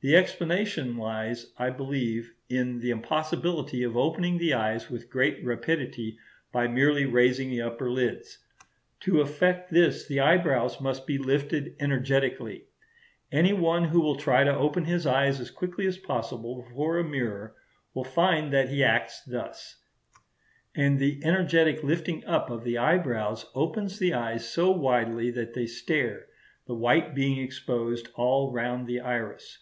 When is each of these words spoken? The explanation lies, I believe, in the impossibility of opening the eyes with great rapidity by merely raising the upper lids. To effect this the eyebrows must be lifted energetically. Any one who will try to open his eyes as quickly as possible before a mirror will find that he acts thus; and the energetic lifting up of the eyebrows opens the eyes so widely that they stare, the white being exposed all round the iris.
The 0.00 0.16
explanation 0.16 0.98
lies, 0.98 1.54
I 1.56 1.70
believe, 1.70 2.34
in 2.50 2.78
the 2.80 2.90
impossibility 2.90 3.82
of 3.84 3.96
opening 3.96 4.36
the 4.36 4.52
eyes 4.52 4.90
with 4.90 5.08
great 5.08 5.42
rapidity 5.42 6.18
by 6.52 6.68
merely 6.68 7.06
raising 7.06 7.48
the 7.48 7.62
upper 7.62 7.90
lids. 7.90 8.36
To 9.00 9.22
effect 9.22 9.72
this 9.72 10.06
the 10.06 10.20
eyebrows 10.20 10.78
must 10.78 11.06
be 11.06 11.16
lifted 11.16 11.74
energetically. 11.80 12.66
Any 13.32 13.54
one 13.54 13.84
who 13.84 14.02
will 14.02 14.16
try 14.18 14.44
to 14.44 14.54
open 14.54 14.84
his 14.84 15.06
eyes 15.06 15.40
as 15.40 15.50
quickly 15.50 15.86
as 15.86 15.96
possible 15.96 16.60
before 16.60 16.98
a 16.98 17.02
mirror 17.04 17.54
will 17.94 18.04
find 18.04 18.52
that 18.52 18.68
he 18.68 18.84
acts 18.84 19.22
thus; 19.22 19.76
and 20.76 20.98
the 20.98 21.18
energetic 21.24 21.82
lifting 21.82 22.22
up 22.26 22.50
of 22.50 22.62
the 22.62 22.76
eyebrows 22.76 23.46
opens 23.54 23.98
the 23.98 24.12
eyes 24.12 24.46
so 24.46 24.70
widely 24.70 25.30
that 25.30 25.54
they 25.54 25.64
stare, 25.66 26.26
the 26.66 26.74
white 26.74 27.14
being 27.14 27.38
exposed 27.38 28.10
all 28.16 28.52
round 28.52 28.86
the 28.86 29.00
iris. 29.00 29.60